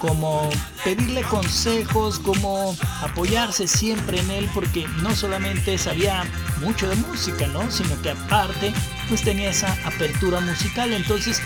como 0.00 0.48
pedirle 0.82 1.22
consejos, 1.22 2.18
como 2.18 2.74
apoyarse 3.02 3.68
siempre 3.68 4.18
en 4.18 4.30
él, 4.30 4.50
porque 4.52 4.88
no 5.02 5.14
solamente 5.14 5.78
sabía 5.78 6.24
mucho 6.60 6.88
de 6.88 6.96
música, 6.96 7.46
¿no? 7.48 7.70
Sino 7.70 8.00
que 8.02 8.10
aparte, 8.10 8.72
pues 9.08 9.22
tenía 9.22 9.50
esa 9.50 9.72
apertura 9.84 10.40
musical. 10.40 10.92
Entonces, 10.92 11.40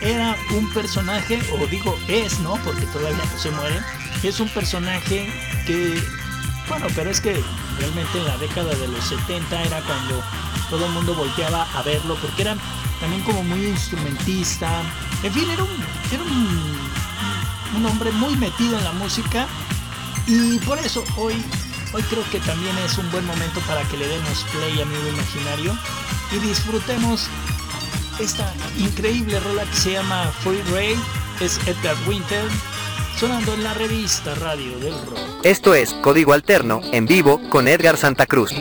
era 0.00 0.36
un 0.54 0.72
personaje, 0.72 1.40
o 1.52 1.66
digo 1.66 1.98
es, 2.08 2.38
¿no? 2.40 2.54
Porque 2.64 2.86
todavía 2.86 3.18
no 3.18 3.38
se 3.38 3.50
muere. 3.50 3.80
Es 4.22 4.40
un 4.40 4.48
personaje 4.48 5.28
que, 5.66 6.00
bueno, 6.68 6.86
pero 6.94 7.10
es 7.10 7.20
que 7.20 7.42
realmente 7.78 8.18
en 8.18 8.24
la 8.24 8.38
década 8.38 8.74
de 8.74 8.88
los 8.88 9.04
70 9.04 9.62
era 9.62 9.80
cuando 9.82 10.22
todo 10.70 10.86
el 10.86 10.92
mundo 10.92 11.14
volteaba 11.14 11.66
a 11.74 11.82
verlo, 11.82 12.16
porque 12.22 12.42
era 12.42 12.56
también 13.00 13.22
como 13.22 13.42
muy 13.42 13.66
instrumentista. 13.66 14.82
En 15.22 15.32
fin, 15.32 15.50
era 15.50 15.64
un, 15.64 15.70
era 16.12 16.22
un 16.22 17.05
un 17.76 17.86
hombre 17.86 18.10
muy 18.12 18.34
metido 18.36 18.78
en 18.78 18.84
la 18.84 18.92
música 18.92 19.46
y 20.26 20.58
por 20.60 20.78
eso 20.78 21.04
hoy, 21.16 21.34
hoy 21.92 22.02
creo 22.04 22.24
que 22.30 22.40
también 22.40 22.76
es 22.78 22.96
un 22.98 23.10
buen 23.10 23.24
momento 23.26 23.60
para 23.60 23.82
que 23.84 23.96
le 23.96 24.08
demos 24.08 24.44
play 24.52 24.80
amigo 24.80 25.08
imaginario 25.08 25.76
y 26.32 26.38
disfrutemos 26.38 27.28
esta 28.18 28.52
increíble 28.78 29.38
rola 29.40 29.64
que 29.64 29.76
se 29.76 29.92
llama 29.92 30.24
Free 30.42 30.62
Ray, 30.72 30.96
es 31.40 31.58
Edgar 31.66 31.96
Winter, 32.08 32.44
sonando 33.18 33.52
en 33.52 33.62
la 33.62 33.74
revista 33.74 34.34
Radio 34.36 34.78
del 34.78 34.94
Rock. 35.06 35.44
Esto 35.44 35.74
es 35.74 35.92
Código 35.92 36.32
Alterno, 36.32 36.80
en 36.92 37.04
vivo, 37.06 37.40
con 37.50 37.68
Edgar 37.68 37.98
Santa 37.98 38.26
Cruz. 38.26 38.52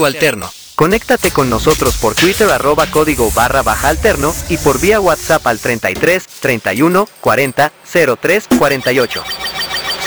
Código 0.00 0.06
Alterno. 0.06 0.50
Conéctate 0.76 1.30
con 1.30 1.50
nosotros 1.50 1.98
por 1.98 2.14
Twitter 2.14 2.48
arroba 2.48 2.86
código 2.86 3.30
barra 3.32 3.60
baja 3.60 3.88
alterno 3.88 4.34
y 4.48 4.56
por 4.56 4.80
vía 4.80 4.98
WhatsApp 4.98 5.46
al 5.46 5.58
33 5.58 6.26
31 6.40 7.06
40 7.20 7.72
03 8.18 8.48
48. 8.58 9.24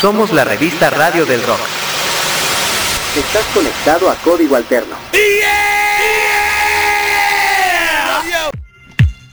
Somos 0.01 0.31
la 0.31 0.45
revista 0.45 0.89
Radio 0.89 1.27
del 1.27 1.43
Rock. 1.43 1.59
Estás 3.15 3.45
conectado 3.53 4.09
a 4.09 4.15
Código 4.15 4.55
Alterno. 4.55 4.95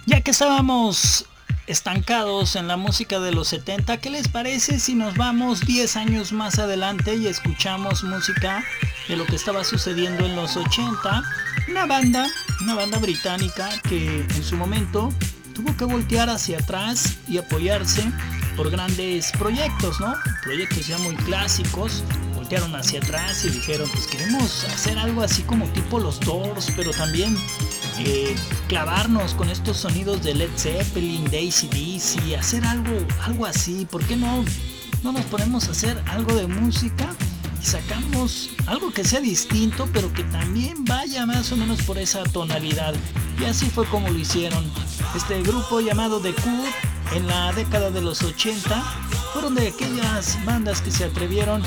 Ya 0.05 0.21
que 0.21 0.31
estábamos 0.31 1.25
estancados 1.71 2.57
en 2.57 2.67
la 2.67 2.77
música 2.77 3.21
de 3.21 3.31
los 3.31 3.49
70, 3.49 3.99
¿qué 3.99 4.11
les 4.11 4.27
parece 4.27 4.81
si 4.81 4.97
nos 4.97 5.17
vamos 5.17 5.61
10 5.61 5.97
años 5.97 6.33
más 6.33 6.59
adelante 6.59 7.15
y 7.15 7.29
escuchamos 7.29 8.03
música 8.03 8.65
de 9.09 9.17
lo 9.17 9.25
que 9.25 9.37
estaba 9.37 9.63
sucediendo 9.63 10.27
en 10.27 10.35
los 10.35 10.57
80? 10.57 11.23
Una 11.69 11.87
banda, 11.87 12.27
una 12.63 12.75
banda 12.75 12.99
británica 12.99 13.69
que 13.89 14.21
en 14.21 14.45
su 14.45 14.57
momento 14.57 15.11
tuvo 15.55 15.77
que 15.77 15.85
voltear 15.85 16.29
hacia 16.29 16.59
atrás 16.59 17.19
y 17.29 17.39
apoyarse 17.39 18.03
por 18.57 18.69
grandes 18.71 19.31
proyectos, 19.39 20.01
¿no? 20.01 20.15
Proyectos 20.43 20.89
ya 20.89 20.99
muy 20.99 21.15
clásicos, 21.15 22.03
voltearon 22.35 22.75
hacia 22.75 22.99
atrás 22.99 23.45
y 23.45 23.51
dijeron, 23.51 23.89
pues 23.93 24.09
queremos 24.09 24.65
hacer 24.65 24.99
algo 24.99 25.23
así 25.23 25.43
como 25.43 25.67
tipo 25.67 26.01
los 26.01 26.19
Doors, 26.19 26.67
pero 26.75 26.91
también 26.91 27.37
clavarnos 28.69 29.35
con 29.35 29.49
estos 29.49 29.79
sonidos 29.79 30.23
de 30.23 30.35
Led 30.35 30.51
Zeppelin, 30.57 31.25
de 31.31 31.49
ACDC, 31.49 32.39
hacer 32.39 32.65
algo, 32.65 33.07
algo 33.23 33.47
así, 33.47 33.87
¿por 33.91 34.05
qué 34.05 34.17
no? 34.17 34.45
No 35.03 35.13
nos 35.13 35.25
ponemos 35.27 35.69
a 35.69 35.73
hacer 35.73 36.03
algo 36.09 36.35
de 36.35 36.47
música 36.47 37.15
y 37.61 37.67
sacamos 37.67 38.51
algo 38.67 38.93
que 38.93 39.05
sea 39.05 39.21
distinto, 39.21 39.89
pero 39.93 40.13
que 40.13 40.25
también 40.25 40.85
vaya 40.85 41.27
más 41.27 41.53
o 41.53 41.57
menos 41.57 41.83
por 41.83 41.99
esa 41.99 42.23
tonalidad. 42.25 42.95
Y 43.41 43.45
así 43.45 43.67
fue 43.71 43.87
como 43.87 44.09
lo 44.09 44.19
hicieron. 44.19 44.65
Este 45.17 45.43
grupo 45.43 45.81
llamado 45.81 46.21
The 46.21 46.33
Cool 46.35 46.69
en 47.15 47.27
la 47.27 47.53
década 47.53 47.91
de 47.91 48.01
los 48.01 48.23
80 48.23 48.83
fueron 49.33 49.55
de 49.55 49.69
aquellas 49.69 50.39
bandas 50.45 50.81
que 50.81 50.91
se 50.91 51.05
atrevieron 51.05 51.63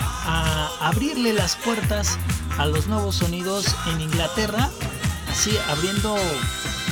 a 0.00 0.68
abrirle 0.80 1.32
las 1.32 1.56
puertas 1.56 2.18
a 2.58 2.66
los 2.66 2.86
nuevos 2.86 3.16
sonidos 3.16 3.74
en 3.86 4.00
Inglaterra, 4.00 4.70
así 5.30 5.56
abriendo 5.68 6.16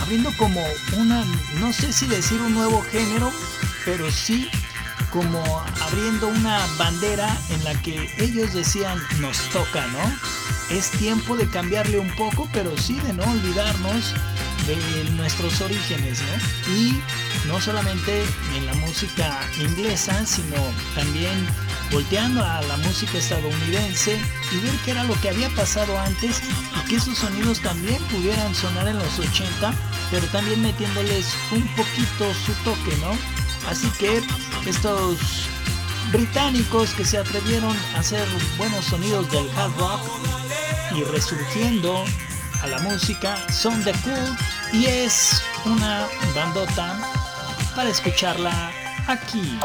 abriendo 0.03 0.31
como 0.37 0.65
una 0.97 1.25
no 1.55 1.73
sé 1.73 1.93
si 1.93 2.07
decir 2.07 2.41
un 2.41 2.55
nuevo 2.55 2.83
género, 2.83 3.33
pero 3.85 4.11
sí 4.11 4.49
como 5.11 5.43
abriendo 5.81 6.29
una 6.29 6.67
bandera 6.79 7.37
en 7.51 7.65
la 7.65 7.75
que 7.83 8.11
ellos 8.19 8.53
decían 8.53 9.01
nos 9.21 9.39
toca, 9.51 9.87
¿no? 9.89 10.13
Es 10.69 10.91
tiempo 10.91 11.37
de 11.37 11.49
cambiarle 11.49 11.99
un 11.99 12.11
poco, 12.17 12.49
pero 12.53 12.77
sí 12.77 12.95
de 13.01 13.13
no 13.13 13.25
olvidarnos 13.25 14.15
de 14.67 15.11
nuestros 15.13 15.61
orígenes, 15.61 16.21
¿no? 16.21 16.73
Y 16.75 17.01
no 17.47 17.61
solamente 17.61 18.25
en 18.57 18.67
la 18.67 18.75
música 18.75 19.41
inglesa, 19.61 20.27
sino 20.27 20.57
también 20.95 21.47
volteando 21.93 22.45
a 22.45 22.61
la 22.63 22.77
música 22.79 23.19
estadounidense 23.19 24.19
y 24.51 24.59
ver 24.59 24.75
qué 24.85 24.91
era 24.91 25.05
lo 25.05 25.15
que 25.21 25.29
había 25.29 25.49
pasado 25.51 25.99
antes 25.99 26.43
que 26.89 26.97
esos 26.97 27.19
sonidos 27.19 27.61
también 27.61 28.03
pudieran 28.05 28.55
sonar 28.55 28.87
en 28.89 28.99
los 28.99 29.19
80, 29.19 29.73
pero 30.11 30.27
también 30.29 30.63
metiéndoles 30.63 31.35
un 31.51 31.67
poquito 31.75 32.33
su 32.35 32.53
toque, 32.65 32.97
¿no? 33.01 33.17
Así 33.69 33.89
que 33.99 34.23
estos 34.69 35.49
británicos 36.13 36.91
que 36.91 37.05
se 37.05 37.19
atrevieron 37.19 37.77
a 37.95 38.01
hacer 38.01 38.27
buenos 38.57 38.85
sonidos 38.85 39.31
del 39.31 39.49
hard 39.57 39.77
rock 39.79 40.01
y 40.95 41.03
resurgiendo 41.05 42.05
a 42.63 42.67
la 42.69 42.79
música 42.79 43.37
son 43.51 43.83
The 43.83 43.93
Cool 44.05 44.37
y 44.73 44.87
es 44.87 45.43
una 45.65 46.07
bandota 46.35 46.99
para 47.75 47.91
escucharla 47.91 48.71
aquí. 49.09 49.59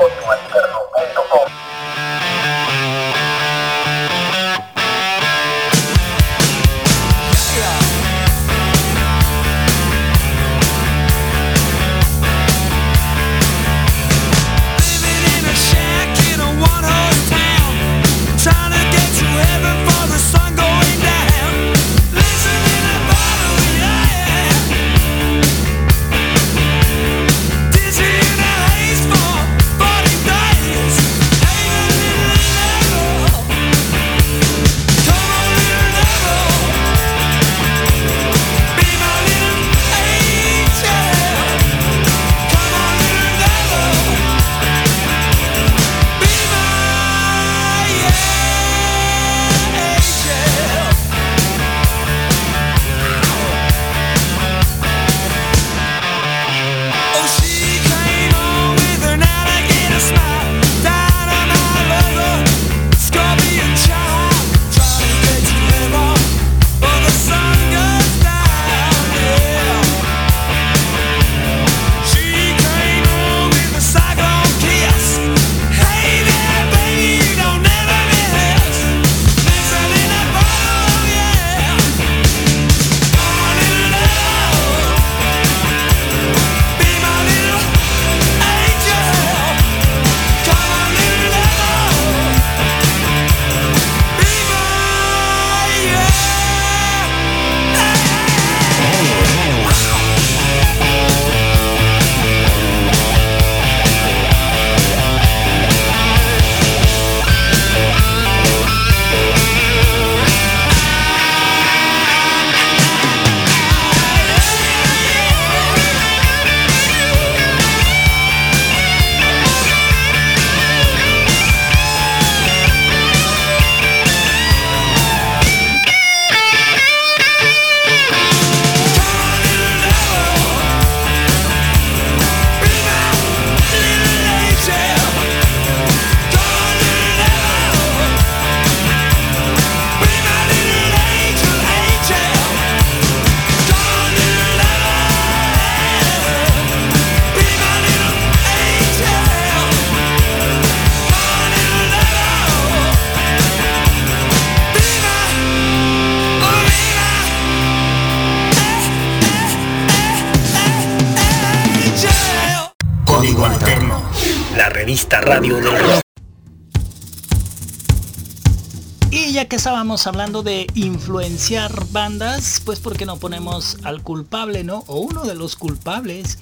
Y 169.11 169.33
ya 169.33 169.47
que 169.47 169.55
estábamos 169.55 170.05
hablando 170.07 170.43
de 170.43 170.67
influenciar 170.75 171.85
bandas, 171.91 172.61
pues 172.65 172.79
¿por 172.79 172.97
qué 172.97 173.05
no 173.05 173.17
ponemos 173.17 173.77
al 173.83 174.03
culpable, 174.03 174.63
no? 174.63 174.83
O 174.87 174.99
uno 174.99 175.23
de 175.23 175.35
los 175.35 175.55
culpables 175.55 176.37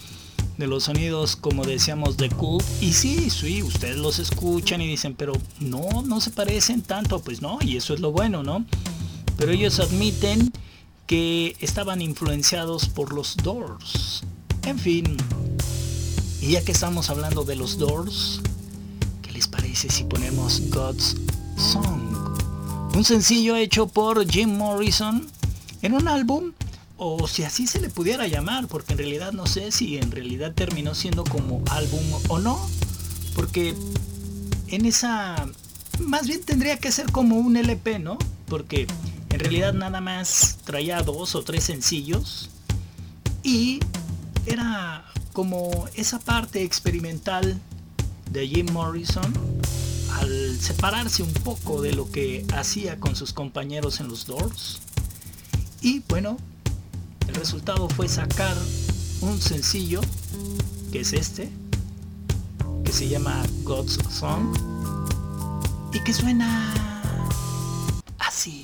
de 0.58 0.68
los 0.68 0.86
sonidos, 0.86 1.36
como 1.36 1.66
decíamos, 1.66 2.18
de 2.18 2.30
Cult. 2.30 2.66
Y 2.82 2.94
sí, 2.94 3.30
sí, 3.30 3.62
ustedes 3.62 3.98
los 3.98 4.18
escuchan 4.18 4.82
y 4.82 4.88
dicen, 4.88 5.14
pero 5.14 5.34
no, 5.60 6.02
no 6.04 6.20
se 6.20 6.32
parecen 6.32 6.82
tanto. 6.82 7.20
Pues 7.22 7.42
no, 7.42 7.60
y 7.62 7.78
eso 7.78 7.94
es 7.94 8.00
lo 8.00 8.12
bueno, 8.12 8.42
¿no? 8.42 8.66
Pero 9.38 9.52
ellos 9.52 9.80
admiten 9.80 10.52
que 11.06 11.56
estaban 11.60 12.02
influenciados 12.02 12.88
por 12.88 13.14
los 13.14 13.38
Doors. 13.38 14.24
En 14.64 14.80
fin, 14.80 15.18
y 16.42 16.52
ya 16.52 16.64
que 16.64 16.72
estamos 16.72 17.10
hablando 17.10 17.44
de 17.44 17.56
los 17.56 17.78
Doors, 17.78 18.40
¿qué 18.40 18.40
les 18.40 18.49
si 19.88 20.04
ponemos 20.04 20.70
God's 20.70 21.16
Song? 21.56 22.38
Un 22.94 23.06
sencillo 23.06 23.56
hecho 23.56 23.88
por 23.88 24.30
Jim 24.30 24.58
Morrison 24.58 25.26
en 25.82 25.94
un 25.94 26.10
álbum, 26.10 26.52
o 26.98 27.28
si 27.30 27.44
así 27.44 27.66
se 27.66 27.80
le 27.80 27.90
pudiera 27.90 28.28
llamar, 28.28 28.68
porque 28.68 28.92
en 28.92 28.98
realidad 28.98 29.32
no 29.32 29.46
sé 29.46 29.72
si 29.72 29.98
en 29.98 30.12
realidad 30.12 30.54
terminó 30.54 30.96
siendo 30.96 31.24
como 31.24 31.64
álbum 31.70 32.02
o 32.28 32.40
no, 32.40 32.60
porque 33.36 33.74
en 34.68 34.86
esa... 34.86 35.48
Más 36.00 36.28
bien 36.28 36.44
tendría 36.44 36.78
que 36.78 36.92
ser 36.92 37.12
como 37.12 37.38
un 37.38 37.56
LP, 37.56 38.00
¿no? 38.00 38.18
Porque 38.48 38.86
en 39.30 39.40
realidad 39.40 39.74
nada 39.74 40.02
más 40.02 40.58
traía 40.66 41.02
dos 41.04 41.36
o 41.36 41.44
tres 41.44 41.64
sencillos 41.64 42.50
y 43.44 43.80
era 44.46 45.06
como 45.32 45.88
esa 45.96 46.20
parte 46.20 46.64
experimental 46.64 47.62
de 48.32 48.48
Jim 48.48 48.68
Morrison 48.72 49.34
al 50.20 50.58
separarse 50.60 51.24
un 51.24 51.34
poco 51.34 51.82
de 51.82 51.94
lo 51.94 52.10
que 52.12 52.46
hacía 52.54 53.00
con 53.00 53.16
sus 53.16 53.34
compañeros 53.34 54.00
en 54.00 54.08
los 54.08 54.26
Doors. 54.26 54.80
Y 55.82 56.00
bueno, 56.10 56.38
el 57.28 57.36
resultado 57.36 57.88
fue 57.90 58.08
sacar 58.08 58.56
un 59.22 59.40
sencillo, 59.40 60.02
que 60.92 61.02
es 61.02 61.14
este, 61.14 61.50
que 62.84 62.92
se 62.92 63.08
llama 63.08 63.44
God's 63.64 64.00
Song, 64.10 64.56
y 65.94 66.04
que 66.04 66.14
suena 66.14 66.74
así. 68.20 68.64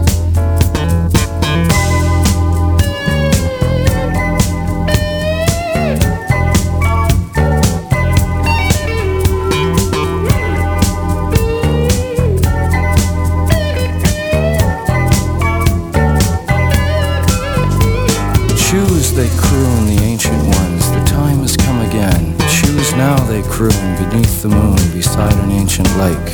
They 19.21 19.29
croon, 19.37 19.85
the 19.85 20.01
ancient 20.01 20.41
ones, 20.57 20.89
the 20.89 21.03
time 21.05 21.41
has 21.41 21.55
come 21.55 21.79
again. 21.81 22.35
Choose 22.49 22.91
now, 22.93 23.15
they 23.25 23.43
croon, 23.43 23.69
beneath 24.09 24.41
the 24.41 24.49
moon, 24.49 24.75
beside 24.93 25.33
an 25.43 25.51
ancient 25.51 25.87
lake. 25.97 26.29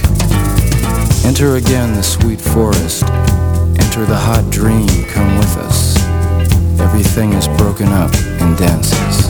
Enter 1.26 1.58
again 1.58 1.94
the 1.96 2.02
sweet 2.02 2.40
forest, 2.40 3.04
enter 3.84 4.06
the 4.06 4.16
hot 4.16 4.50
dream, 4.52 4.88
come 5.10 5.38
with 5.38 5.58
us. 5.58 5.98
Everything 6.80 7.34
is 7.34 7.50
broken 7.60 7.90
up 7.90 8.16
and 8.40 8.58
dances. 8.58 9.27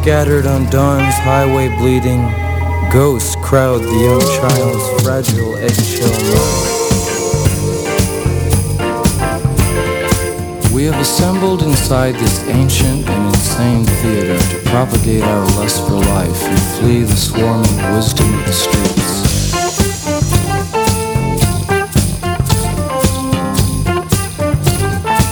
Scattered 0.00 0.46
on 0.46 0.64
dawn's 0.70 1.14
highway 1.18 1.68
bleeding. 1.76 2.22
Ghosts 2.90 3.36
crowd 3.42 3.82
the 3.82 3.98
young 4.08 4.20
child's 4.40 5.02
fragile 5.02 5.56
eggshell 5.56 6.08
mind. 6.08 6.80
We 10.72 10.84
have 10.84 10.98
assembled 10.98 11.62
inside 11.62 12.14
this 12.14 12.42
ancient 12.48 13.06
and 13.10 13.26
insane 13.34 13.84
theater 13.84 14.38
to 14.38 14.70
propagate 14.70 15.22
our 15.22 15.44
lust 15.58 15.86
for 15.86 15.96
life 15.96 16.42
and 16.44 16.60
flee 16.78 17.02
the 17.02 17.14
swarming 17.14 17.92
wisdom 17.92 18.32
of 18.38 18.46
the 18.46 18.52
streets. 18.52 19.20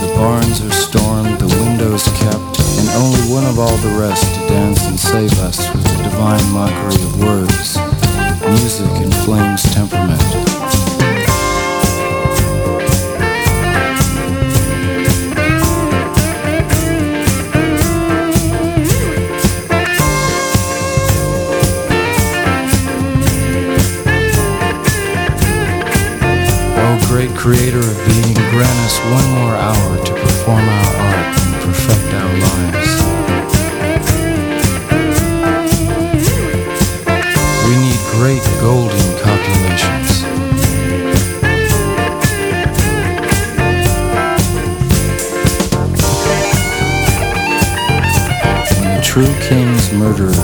The 0.02 0.08
barns 0.14 0.60
are 0.60 0.70
stormed, 0.72 1.07
one 3.38 3.46
of 3.46 3.58
all 3.60 3.76
the 3.76 4.00
rest 4.00 4.34
to 4.34 4.40
dance 4.48 4.84
and 4.86 4.98
save 4.98 5.32
us 5.38 5.72
with 5.72 5.84
the 5.84 6.02
divine 6.02 6.52
mockery 6.52 7.00
of 7.04 7.22
words, 7.22 7.76
music 8.48 8.90
and 9.00 9.14
flames 9.14 9.62
temperament. 9.74 10.57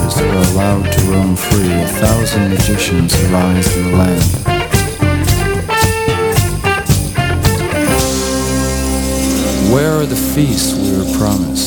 Murderers 0.05 0.21
are 0.21 0.53
allowed 0.53 0.91
to 0.91 1.01
roam 1.05 1.35
free, 1.35 1.71
a 1.71 1.87
thousand 1.87 2.49
magicians 2.49 3.13
arise 3.25 3.77
in 3.77 3.91
the 3.91 3.97
land. 3.97 4.23
Where 9.73 9.93
are 9.99 10.05
the 10.05 10.15
feasts 10.15 10.73
we 10.73 10.97
were 10.97 11.17
promised? 11.17 11.64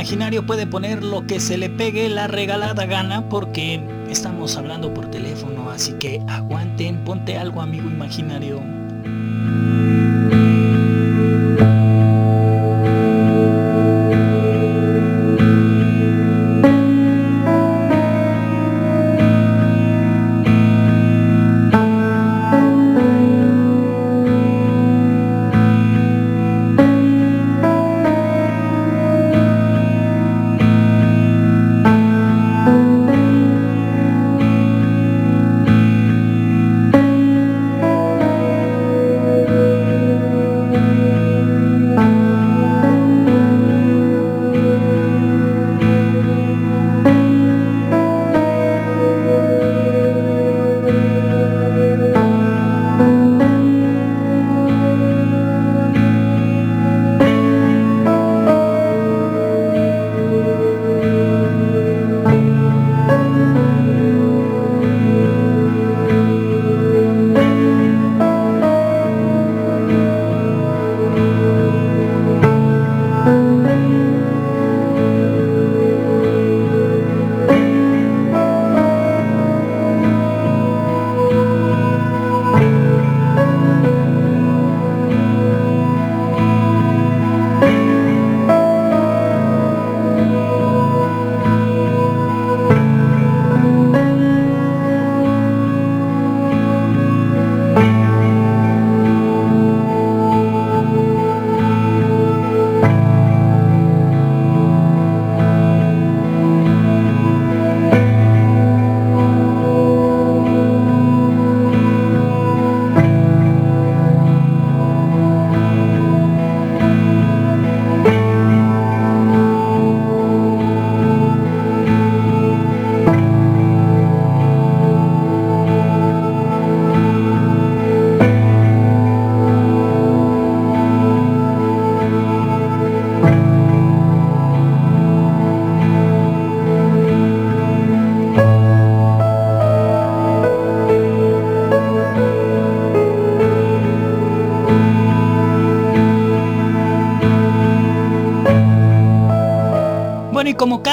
Imaginario 0.00 0.46
puede 0.46 0.66
poner 0.66 1.04
lo 1.04 1.26
que 1.26 1.40
se 1.40 1.58
le 1.58 1.68
pegue 1.68 2.08
la 2.08 2.26
regalada 2.26 2.86
gana 2.86 3.28
porque 3.28 3.86
estamos 4.08 4.56
hablando 4.56 4.94
por 4.94 5.10
teléfono, 5.10 5.68
así 5.68 5.92
que 5.92 6.22
aguanten, 6.26 7.04
ponte 7.04 7.36
algo 7.36 7.60
amigo 7.60 7.86
imaginario. 7.86 8.79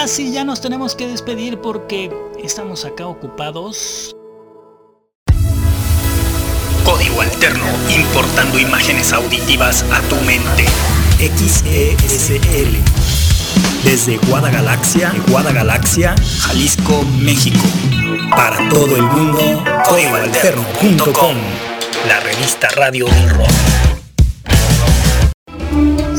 Casi 0.07 0.31
ya 0.31 0.45
nos 0.45 0.61
tenemos 0.61 0.95
que 0.95 1.05
despedir 1.05 1.59
porque 1.59 2.09
estamos 2.41 2.85
acá 2.85 3.05
ocupados. 3.07 4.15
Código 6.85 7.19
Alterno, 7.19 7.65
importando 7.93 8.57
imágenes 8.57 9.11
auditivas 9.11 9.83
a 9.91 9.99
tu 10.03 10.15
mente. 10.21 10.65
XESL. 11.19 12.77
Desde 13.83 14.15
Guadagalaxia, 14.29 15.13
Guadagalaxia, 15.27 16.15
Jalisco, 16.39 17.03
México. 17.19 17.67
Para 18.29 18.69
todo 18.69 18.95
el 18.95 19.03
mundo, 19.03 19.61
códigoalterno.com. 19.89 21.35
La 22.07 22.21
revista 22.21 22.69
radio 22.69 23.07
del. 23.07 23.45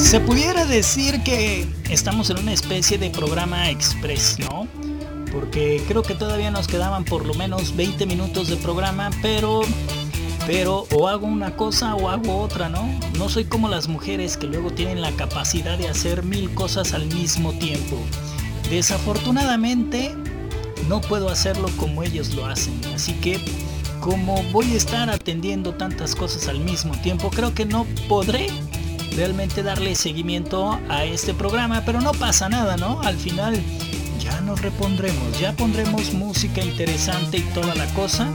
Se 0.09 0.21
pudiera 0.21 0.65
decir 0.65 1.23
que 1.23 1.69
estamos 1.91 2.31
en 2.31 2.39
una 2.39 2.55
especie 2.55 2.97
de 2.97 3.11
programa 3.11 3.69
express, 3.69 4.39
¿no? 4.39 4.67
Porque 5.31 5.85
creo 5.87 6.03
que 6.03 6.15
todavía 6.15 6.51
nos 6.51 6.67
quedaban 6.67 7.05
por 7.05 7.27
lo 7.27 7.35
menos 7.35 7.77
20 7.77 8.07
minutos 8.07 8.49
de 8.49 8.57
programa, 8.57 9.11
pero 9.21 9.61
pero 10.47 10.87
o 10.95 11.09
hago 11.09 11.27
una 11.27 11.57
cosa 11.57 11.95
o 11.95 12.09
hago 12.09 12.39
otra, 12.39 12.71
¿no? 12.71 12.89
No 13.19 13.29
soy 13.29 13.45
como 13.45 13.69
las 13.69 13.87
mujeres 13.87 14.39
que 14.39 14.47
luego 14.47 14.71
tienen 14.71 15.03
la 15.03 15.13
capacidad 15.13 15.77
de 15.77 15.89
hacer 15.89 16.23
mil 16.23 16.55
cosas 16.55 16.95
al 16.95 17.05
mismo 17.09 17.53
tiempo. 17.59 17.99
Desafortunadamente 18.71 20.15
no 20.89 21.03
puedo 21.03 21.29
hacerlo 21.29 21.69
como 21.77 22.03
ellos 22.03 22.33
lo 22.33 22.47
hacen, 22.47 22.81
así 22.95 23.13
que 23.13 23.39
como 24.01 24.43
voy 24.53 24.73
a 24.73 24.77
estar 24.77 25.11
atendiendo 25.11 25.75
tantas 25.75 26.15
cosas 26.15 26.49
al 26.49 26.61
mismo 26.61 26.99
tiempo, 27.03 27.29
creo 27.29 27.55
que 27.55 27.67
no 27.67 27.87
podré 28.09 28.49
realmente 29.19 29.65
darle 29.65 29.97
seguimiento 29.97 30.79
a 30.89 31.05
este 31.05 31.35
programa, 31.35 31.83
pero 31.85 32.01
no 32.01 32.13
pasa 32.13 32.49
nada, 32.49 32.77
¿no? 32.77 33.01
Al 33.03 33.17
final 33.17 33.61
ya 34.21 34.41
nos 34.43 34.63
repondremos, 34.63 35.41
ya 35.41 35.53
pondremos 35.55 36.13
música 36.13 36.63
interesante 36.63 37.39
y 37.39 37.41
toda 37.53 37.75
la 37.75 37.87
cosa. 37.95 38.29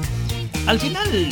Al 0.68 0.82
final, 0.82 1.30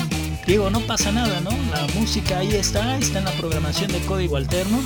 digo, 0.47 0.70
no 0.70 0.80
pasa 0.80 1.12
nada, 1.12 1.41
¿no? 1.41 1.49
La 1.70 1.86
música 1.99 2.39
ahí 2.39 2.54
está, 2.54 2.97
está 2.97 3.20
en 3.20 3.26
la 3.26 3.32
programación 3.32 3.91
de 3.91 3.99
código 3.99 4.38
alterno. 4.38 4.80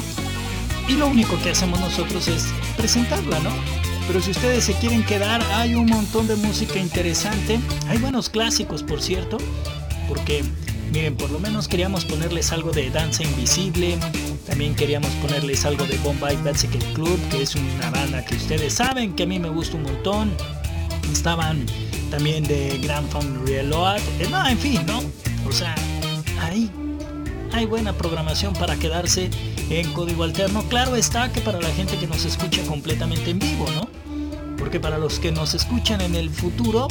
Y 0.87 0.93
lo 0.93 1.09
único 1.09 1.39
que 1.43 1.51
hacemos 1.51 1.79
nosotros 1.79 2.27
es 2.27 2.47
presentarla, 2.75 3.37
¿no? 3.41 3.51
Pero 4.07 4.19
si 4.19 4.31
ustedes 4.31 4.63
se 4.63 4.73
quieren 4.73 5.03
quedar, 5.03 5.43
hay 5.53 5.75
un 5.75 5.85
montón 5.85 6.27
de 6.27 6.37
música 6.37 6.79
interesante. 6.79 7.59
Hay 7.87 7.99
buenos 7.99 8.31
clásicos, 8.31 8.81
por 8.81 8.99
cierto. 8.99 9.37
Porque, 10.07 10.43
miren, 10.95 11.17
por 11.17 11.29
lo 11.29 11.39
menos 11.39 11.67
queríamos 11.67 12.05
ponerles 12.05 12.53
algo 12.53 12.71
de 12.71 12.89
Danza 12.89 13.21
Invisible, 13.23 13.97
también 14.47 14.73
queríamos 14.75 15.11
ponerles 15.21 15.65
algo 15.65 15.85
de 15.85 15.97
Bombay 15.97 16.37
Bicycle 16.37 16.79
Club, 16.93 17.19
que 17.29 17.41
es 17.41 17.53
una 17.53 17.89
banda 17.89 18.23
que 18.23 18.35
ustedes 18.35 18.75
saben 18.75 19.13
que 19.13 19.23
a 19.23 19.25
mí 19.25 19.37
me 19.37 19.49
gusta 19.49 19.75
un 19.75 19.83
montón. 19.83 20.31
Estaban 21.11 21.65
también 22.09 22.45
de 22.45 22.79
Grand 22.81 23.09
Funk 23.09 23.45
Reload. 23.45 23.99
Eh, 24.19 24.27
no, 24.31 24.47
en 24.47 24.57
fin, 24.57 24.85
¿no? 24.87 25.01
O 25.45 25.51
sea, 25.51 25.75
ahí 26.39 26.71
hay 27.51 27.65
buena 27.65 27.91
programación 27.91 28.53
para 28.53 28.77
quedarse 28.77 29.29
en 29.69 29.91
código 29.91 30.23
alterno. 30.23 30.63
Claro 30.69 30.95
está 30.95 31.29
que 31.29 31.41
para 31.41 31.59
la 31.59 31.69
gente 31.71 31.97
que 31.97 32.07
nos 32.07 32.23
escucha 32.23 32.61
completamente 32.63 33.31
en 33.31 33.39
vivo, 33.39 33.65
¿no? 33.75 33.89
Porque 34.57 34.79
para 34.79 34.97
los 34.97 35.19
que 35.19 35.33
nos 35.33 35.55
escuchan 35.55 35.99
en 35.99 36.15
el 36.15 36.29
futuro, 36.29 36.87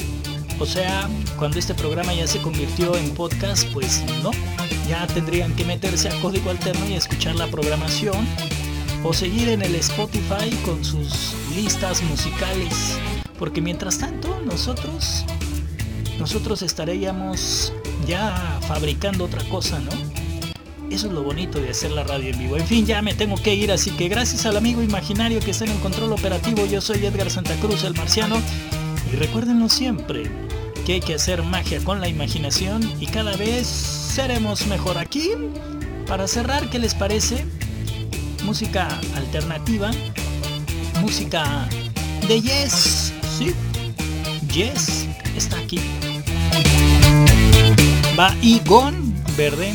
o 0.58 0.66
sea, 0.66 1.08
cuando 1.38 1.58
este 1.58 1.74
programa 1.74 2.14
ya 2.14 2.26
se 2.26 2.40
convirtió 2.40 2.96
en 2.96 3.10
podcast, 3.10 3.66
pues 3.72 4.04
no, 4.22 4.30
ya 4.88 5.06
tendrían 5.06 5.54
que 5.54 5.64
meterse 5.64 6.08
a 6.08 6.20
código 6.20 6.50
alterno 6.50 6.88
y 6.88 6.94
escuchar 6.94 7.34
la 7.36 7.46
programación 7.48 8.26
o 9.02 9.12
seguir 9.12 9.48
en 9.48 9.62
el 9.62 9.74
Spotify 9.76 10.50
con 10.64 10.84
sus 10.84 11.34
listas 11.54 12.02
musicales. 12.02 12.98
Porque 13.38 13.60
mientras 13.60 13.98
tanto, 13.98 14.40
nosotros, 14.44 15.24
nosotros 16.18 16.62
estaríamos 16.62 17.72
ya 18.06 18.58
fabricando 18.66 19.24
otra 19.24 19.42
cosa, 19.48 19.78
¿no? 19.80 19.90
Eso 20.90 21.08
es 21.08 21.12
lo 21.12 21.22
bonito 21.22 21.60
de 21.60 21.70
hacer 21.70 21.90
la 21.90 22.04
radio 22.04 22.30
en 22.30 22.38
vivo. 22.38 22.56
En 22.56 22.66
fin, 22.66 22.86
ya 22.86 23.02
me 23.02 23.14
tengo 23.14 23.36
que 23.36 23.54
ir, 23.54 23.72
así 23.72 23.90
que 23.90 24.08
gracias 24.08 24.46
al 24.46 24.56
amigo 24.56 24.82
imaginario 24.82 25.40
que 25.40 25.50
está 25.50 25.64
en 25.64 25.72
el 25.72 25.80
control 25.80 26.12
operativo, 26.12 26.64
yo 26.66 26.80
soy 26.80 27.04
Edgar 27.04 27.30
Santa 27.30 27.56
Cruz, 27.56 27.82
el 27.84 27.94
marciano, 27.94 28.36
y 29.12 29.16
recuérdenlo 29.16 29.68
siempre, 29.68 30.30
que 30.84 30.94
hay 30.94 31.00
que 31.00 31.14
hacer 31.14 31.42
magia 31.42 31.80
con 31.82 32.00
la 32.00 32.08
imaginación 32.08 32.82
y 33.00 33.06
cada 33.06 33.36
vez 33.36 33.66
seremos 33.66 34.66
mejor 34.66 34.98
aquí. 34.98 35.30
Para 36.06 36.28
cerrar, 36.28 36.68
¿qué 36.68 36.78
les 36.78 36.94
parece? 36.94 37.46
Música 38.44 38.88
alternativa, 39.16 39.90
música 41.00 41.66
de 42.28 42.40
Yes, 42.40 43.12
¿sí? 43.38 43.54
Yes 44.52 45.08
está 45.36 45.58
aquí. 45.58 45.80
Va 48.18 48.34
Igon 48.42 49.14
Verde. 49.36 49.74